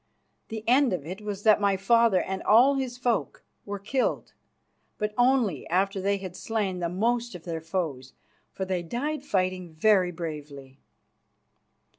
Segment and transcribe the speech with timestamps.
[0.47, 4.33] The end of it was that my father and all his folk were killed,
[4.97, 8.13] but only after they had slain the most of their foes,
[8.51, 10.79] for they died fighting very bravely.